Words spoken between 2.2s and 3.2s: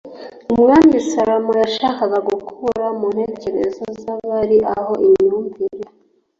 gukura mu